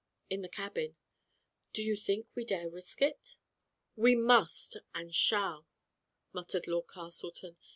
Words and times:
"In 0.31 0.41
the 0.41 0.49
cabin." 0.49 0.95
"Do 1.73 1.83
you 1.83 1.95
think 1.95 2.25
we 2.33 2.43
dare 2.43 2.71
risk 2.71 3.03
it?" 3.03 3.37
"We 3.95 4.15
must 4.15 4.77
and 4.95 5.13
shall," 5.13 5.67
muttered 6.33 6.65
Lord 6.65 6.87
Castle 6.91 7.31
ton. 7.31 7.55